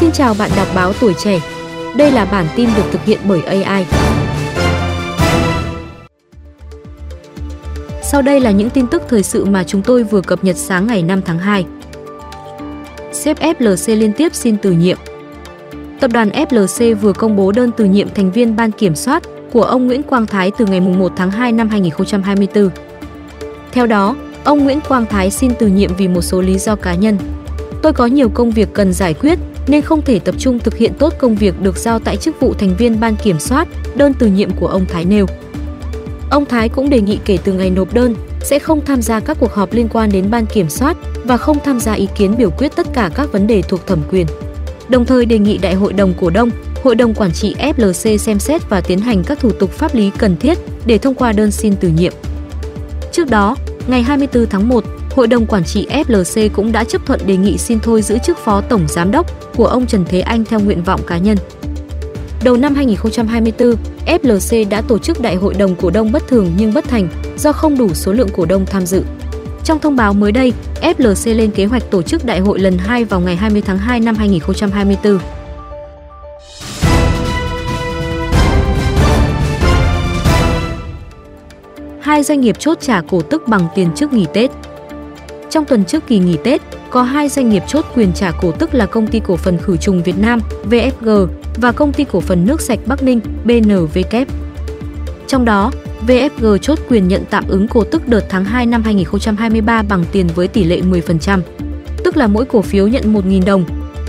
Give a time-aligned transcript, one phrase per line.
[0.00, 1.40] Xin chào bạn đọc báo tuổi trẻ.
[1.96, 3.86] Đây là bản tin được thực hiện bởi AI.
[8.02, 10.86] Sau đây là những tin tức thời sự mà chúng tôi vừa cập nhật sáng
[10.86, 11.66] ngày 5 tháng 2.
[13.12, 14.98] Sếp FLC liên tiếp xin từ nhiệm.
[16.00, 19.22] Tập đoàn FLC vừa công bố đơn từ nhiệm thành viên ban kiểm soát
[19.52, 22.70] của ông Nguyễn Quang Thái từ ngày 1 tháng 2 năm 2024.
[23.72, 26.94] Theo đó, ông Nguyễn Quang Thái xin từ nhiệm vì một số lý do cá
[26.94, 27.18] nhân.
[27.82, 30.92] Tôi có nhiều công việc cần giải quyết nên không thể tập trung thực hiện
[30.98, 34.26] tốt công việc được giao tại chức vụ thành viên ban kiểm soát, đơn từ
[34.26, 35.26] nhiệm của ông Thái nêu.
[36.30, 39.36] Ông Thái cũng đề nghị kể từ ngày nộp đơn sẽ không tham gia các
[39.40, 42.50] cuộc họp liên quan đến ban kiểm soát và không tham gia ý kiến biểu
[42.50, 44.26] quyết tất cả các vấn đề thuộc thẩm quyền.
[44.88, 46.50] Đồng thời đề nghị Đại hội đồng cổ đông,
[46.84, 50.10] Hội đồng quản trị FLC xem xét và tiến hành các thủ tục pháp lý
[50.18, 52.12] cần thiết để thông qua đơn xin từ nhiệm.
[53.12, 54.84] Trước đó, ngày 24 tháng 1,
[55.18, 58.38] Hội đồng quản trị FLC cũng đã chấp thuận đề nghị xin thôi giữ chức
[58.38, 61.36] phó tổng giám đốc của ông Trần Thế Anh theo nguyện vọng cá nhân.
[62.44, 63.74] Đầu năm 2024,
[64.06, 67.08] FLC đã tổ chức đại hội đồng cổ đông bất thường nhưng bất thành
[67.38, 69.02] do không đủ số lượng cổ đông tham dự.
[69.64, 70.52] Trong thông báo mới đây,
[70.82, 74.00] FLC lên kế hoạch tổ chức đại hội lần 2 vào ngày 20 tháng 2
[74.00, 75.18] năm 2024.
[82.00, 84.50] Hai doanh nghiệp chốt trả cổ tức bằng tiền trước nghỉ Tết.
[85.50, 88.74] Trong tuần trước kỳ nghỉ Tết, có hai doanh nghiệp chốt quyền trả cổ tức
[88.74, 90.40] là công ty cổ phần khử trùng Việt Nam
[90.70, 94.28] VFG và công ty cổ phần nước sạch Bắc Ninh BNVK.
[95.26, 95.72] Trong đó,
[96.06, 100.26] VFG chốt quyền nhận tạm ứng cổ tức đợt tháng 2 năm 2023 bằng tiền
[100.34, 101.40] với tỷ lệ 10%,
[102.04, 103.64] tức là mỗi cổ phiếu nhận 1.000 đồng.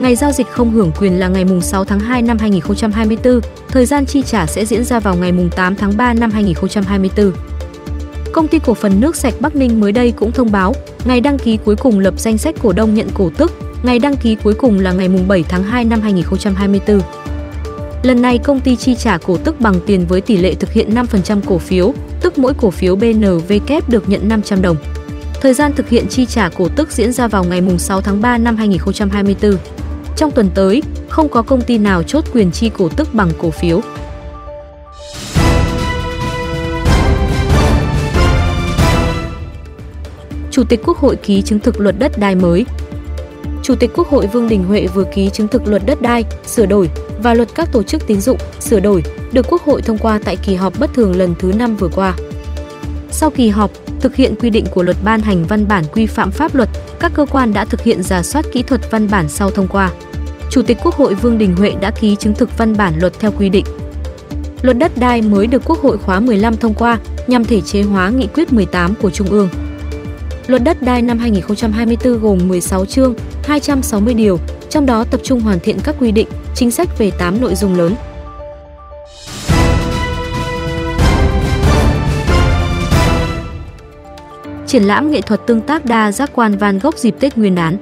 [0.00, 4.06] Ngày giao dịch không hưởng quyền là ngày 6 tháng 2 năm 2024, thời gian
[4.06, 7.32] chi trả sẽ diễn ra vào ngày 8 tháng 3 năm 2024.
[8.32, 11.38] Công ty cổ phần nước sạch Bắc Ninh mới đây cũng thông báo, ngày đăng
[11.38, 13.52] ký cuối cùng lập danh sách cổ đông nhận cổ tức,
[13.82, 17.00] ngày đăng ký cuối cùng là ngày 7 tháng 2 năm 2024.
[18.02, 20.94] Lần này công ty chi trả cổ tức bằng tiền với tỷ lệ thực hiện
[20.94, 23.52] 5% cổ phiếu, tức mỗi cổ phiếu BNV
[23.88, 24.76] được nhận 500 đồng.
[25.40, 28.38] Thời gian thực hiện chi trả cổ tức diễn ra vào ngày 6 tháng 3
[28.38, 29.56] năm 2024.
[30.16, 33.50] Trong tuần tới, không có công ty nào chốt quyền chi cổ tức bằng cổ
[33.50, 33.80] phiếu.
[40.52, 42.66] Chủ tịch Quốc hội ký chứng thực luật đất đai mới.
[43.62, 46.66] Chủ tịch Quốc hội Vương Đình Huệ vừa ký chứng thực luật đất đai sửa
[46.66, 46.90] đổi
[47.22, 50.36] và luật các tổ chức tín dụng sửa đổi được Quốc hội thông qua tại
[50.36, 52.14] kỳ họp bất thường lần thứ 5 vừa qua.
[53.10, 53.70] Sau kỳ họp,
[54.00, 56.68] thực hiện quy định của luật ban hành văn bản quy phạm pháp luật,
[57.00, 59.90] các cơ quan đã thực hiện giả soát kỹ thuật văn bản sau thông qua.
[60.50, 63.32] Chủ tịch Quốc hội Vương Đình Huệ đã ký chứng thực văn bản luật theo
[63.38, 63.64] quy định.
[64.62, 68.08] Luật đất đai mới được Quốc hội khóa 15 thông qua nhằm thể chế hóa
[68.08, 69.48] nghị quyết 18 của Trung ương.
[70.46, 73.14] Luật đất đai năm 2024 gồm 16 chương,
[73.44, 74.38] 260 điều,
[74.70, 77.78] trong đó tập trung hoàn thiện các quy định, chính sách về 8 nội dung
[77.78, 77.94] lớn.
[84.66, 87.76] Triển lãm nghệ thuật tương tác đa giác quan Van Gogh dịp Tết Nguyên đán.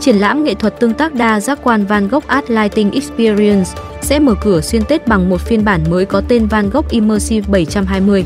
[0.00, 3.70] Triển lãm nghệ thuật tương tác đa giác quan Van Gogh Art Lighting Experience
[4.02, 7.48] sẽ mở cửa xuyên Tết bằng một phiên bản mới có tên Van Gogh Immersive
[7.48, 8.24] 720.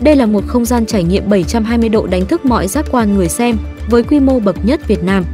[0.00, 3.28] Đây là một không gian trải nghiệm 720 độ đánh thức mọi giác quan người
[3.28, 3.58] xem
[3.90, 5.24] với quy mô bậc nhất Việt Nam.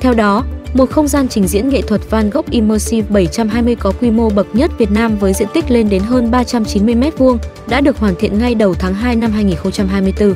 [0.00, 4.10] Theo đó, một không gian trình diễn nghệ thuật Van Gogh Immersive 720 có quy
[4.10, 7.36] mô bậc nhất Việt Nam với diện tích lên đến hơn 390 m2
[7.68, 10.34] đã được hoàn thiện ngay đầu tháng 2 năm 2024.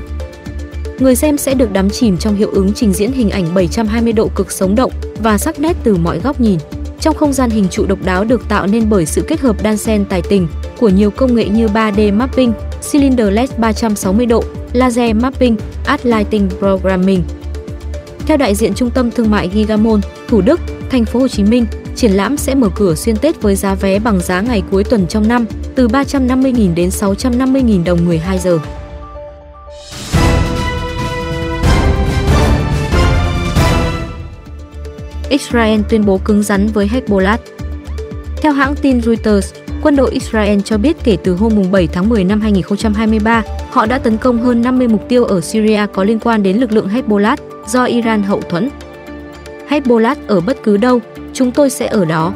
[0.98, 4.28] Người xem sẽ được đắm chìm trong hiệu ứng trình diễn hình ảnh 720 độ
[4.34, 6.59] cực sống động và sắc nét từ mọi góc nhìn.
[7.00, 9.77] Trong không gian hình trụ độc đáo được tạo nên bởi sự kết hợp đan
[9.77, 10.48] xen tài tình
[10.81, 12.53] của nhiều công nghệ như 3D mapping,
[12.93, 17.22] cylinder LED 360 độ, laser mapping, ad lighting programming.
[18.27, 21.66] Theo đại diện Trung tâm Thương mại Gigamon, Thủ Đức, Thành phố Hồ Chí Minh,
[21.97, 25.06] triển lãm sẽ mở cửa xuyên Tết với giá vé bằng giá ngày cuối tuần
[25.06, 28.59] trong năm, từ 350.000 đến 650.000 đồng 12 giờ.
[35.28, 37.39] Israel tuyên bố cứng rắn với Hezbollah.
[38.42, 42.25] Theo hãng tin Reuters, quân đội Israel cho biết kể từ hôm 7 tháng 10
[42.25, 46.42] năm 2023, họ đã tấn công hơn 50 mục tiêu ở Syria có liên quan
[46.42, 47.36] đến lực lượng Hezbollah
[47.66, 48.69] do Iran hậu thuẫn.
[49.69, 51.01] Hezbollah ở bất cứ đâu,
[51.33, 52.33] chúng tôi sẽ ở đó.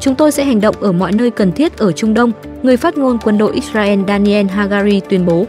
[0.00, 2.32] Chúng tôi sẽ hành động ở mọi nơi cần thiết ở Trung Đông,
[2.62, 5.46] người phát ngôn quân đội Israel Daniel Hagari tuyên bố.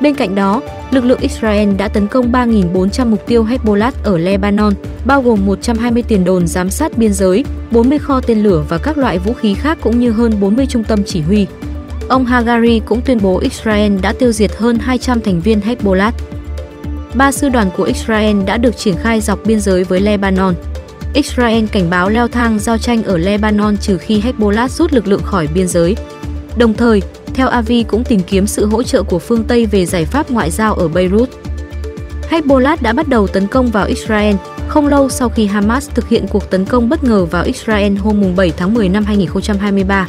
[0.00, 0.60] Bên cạnh đó,
[0.94, 4.74] lực lượng Israel đã tấn công 3.400 mục tiêu Hezbollah ở Lebanon,
[5.04, 8.98] bao gồm 120 tiền đồn giám sát biên giới, 40 kho tên lửa và các
[8.98, 11.46] loại vũ khí khác cũng như hơn 40 trung tâm chỉ huy.
[12.08, 16.12] Ông Hagari cũng tuyên bố Israel đã tiêu diệt hơn 200 thành viên Hezbollah.
[17.14, 20.54] Ba sư đoàn của Israel đã được triển khai dọc biên giới với Lebanon.
[21.14, 25.22] Israel cảnh báo leo thang giao tranh ở Lebanon trừ khi Hezbollah rút lực lượng
[25.22, 25.96] khỏi biên giới.
[26.56, 27.02] Đồng thời,
[27.34, 30.50] theo Avi cũng tìm kiếm sự hỗ trợ của phương Tây về giải pháp ngoại
[30.50, 31.28] giao ở Beirut.
[32.30, 34.34] Hezbollah đã bắt đầu tấn công vào Israel
[34.68, 38.36] không lâu sau khi Hamas thực hiện cuộc tấn công bất ngờ vào Israel hôm
[38.36, 40.08] 7 tháng 10 năm 2023.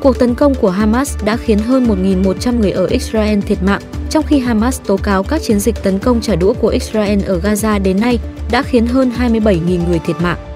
[0.00, 3.80] Cuộc tấn công của Hamas đã khiến hơn 1.100 người ở Israel thiệt mạng,
[4.10, 7.40] trong khi Hamas tố cáo các chiến dịch tấn công trả đũa của Israel ở
[7.40, 8.18] Gaza đến nay
[8.50, 10.53] đã khiến hơn 27.000 người thiệt mạng.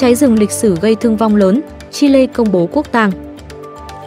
[0.00, 1.60] Cháy rừng lịch sử gây thương vong lớn,
[1.90, 3.10] Chile công bố quốc tang.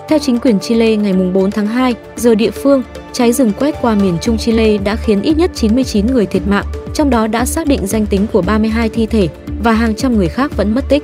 [0.10, 2.84] Theo chính quyền Chile ngày 4 tháng 2, giờ địa phương,
[3.14, 6.66] cháy rừng quét qua miền Trung Chile đã khiến ít nhất 99 người thiệt mạng,
[6.94, 9.28] trong đó đã xác định danh tính của 32 thi thể
[9.64, 11.04] và hàng trăm người khác vẫn mất tích.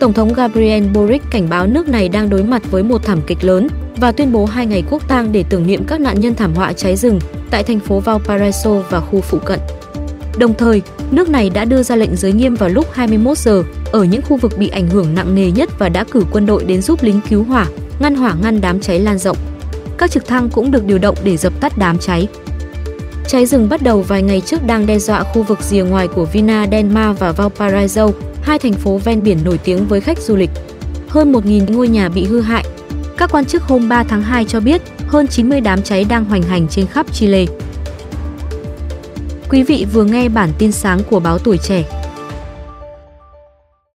[0.00, 3.44] Tổng thống Gabriel Boric cảnh báo nước này đang đối mặt với một thảm kịch
[3.44, 6.54] lớn và tuyên bố hai ngày quốc tang để tưởng niệm các nạn nhân thảm
[6.54, 7.18] họa cháy rừng
[7.50, 9.60] tại thành phố Valparaiso và khu phụ cận.
[10.38, 13.62] Đồng thời, nước này đã đưa ra lệnh giới nghiêm vào lúc 21 giờ
[13.92, 16.64] ở những khu vực bị ảnh hưởng nặng nề nhất và đã cử quân đội
[16.64, 17.66] đến giúp lính cứu hỏa,
[17.98, 19.36] ngăn hỏa ngăn đám cháy lan rộng.
[19.98, 22.28] Các trực thăng cũng được điều động để dập tắt đám cháy.
[23.28, 26.24] Cháy rừng bắt đầu vài ngày trước đang đe dọa khu vực rìa ngoài của
[26.24, 28.08] Vina Denma và Valparaiso,
[28.42, 30.50] hai thành phố ven biển nổi tiếng với khách du lịch.
[31.08, 32.64] Hơn 1.000 ngôi nhà bị hư hại.
[33.16, 36.42] Các quan chức hôm 3 tháng 2 cho biết hơn 90 đám cháy đang hoành
[36.42, 37.44] hành trên khắp Chile.
[39.50, 41.95] Quý vị vừa nghe bản tin sáng của báo Tuổi Trẻ.